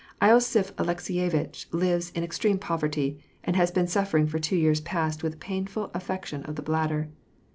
losiph 0.19 0.71
Alekseyevitch 0.77 1.67
lives 1.71 2.09
in 2.15 2.23
ex 2.23 2.39
treme 2.39 2.59
poverty, 2.59 3.19
and 3.43 3.55
has 3.55 3.69
been 3.69 3.85
suffering 3.85 4.25
for 4.25 4.39
two 4.39 4.55
years' 4.57 4.81
past 4.81 5.21
with 5.21 5.35
a 5.35 5.37
painful 5.37 5.91
affection 5.93 6.41
of 6.45 6.55
the 6.55 6.63
bladder. 6.63 7.11